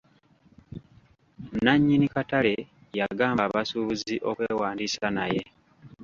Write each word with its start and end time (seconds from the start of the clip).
Nannyini 1.63 2.07
katale 2.13 2.53
yagamba 2.99 3.41
abasuubuzi 3.45 4.15
okwewandiisa 4.29 5.07
naye. 5.17 5.41